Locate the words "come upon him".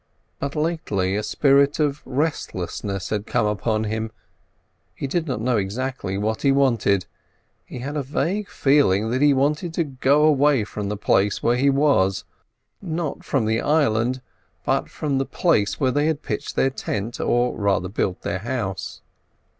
3.27-4.09